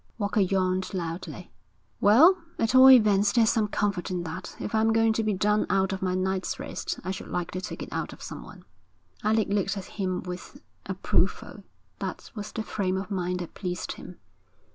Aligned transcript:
Walker 0.17 0.39
yawned 0.41 0.95
loudly. 0.95 1.51
'Well, 1.99 2.39
at 2.57 2.73
all 2.73 2.89
events 2.89 3.31
there's 3.31 3.51
some 3.51 3.67
comfort 3.67 4.09
in 4.09 4.23
that. 4.23 4.55
If 4.59 4.73
I 4.73 4.81
am 4.81 4.91
going 4.93 5.13
to 5.13 5.23
be 5.23 5.35
done 5.35 5.67
out 5.69 5.93
of 5.93 6.01
my 6.01 6.15
night's 6.15 6.59
rest, 6.59 6.99
I 7.03 7.11
should 7.11 7.27
like 7.27 7.51
to 7.51 7.61
take 7.61 7.83
it 7.83 7.89
out 7.91 8.11
of 8.11 8.19
someone.' 8.23 8.65
Alec 9.23 9.49
looked 9.49 9.77
at 9.77 9.85
him 9.85 10.23
with 10.23 10.59
approval. 10.87 11.63
That 11.99 12.31
was 12.33 12.51
the 12.51 12.63
frame 12.63 12.97
of 12.97 13.11
mind 13.11 13.41
that 13.41 13.53
pleased 13.53 13.91
him. 13.91 14.17